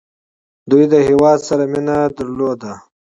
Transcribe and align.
دوی 0.69 0.83
له 0.91 0.99
هیواد 1.09 1.39
سره 1.47 1.63
مینه 1.71 1.97
درلوده. 2.15 2.73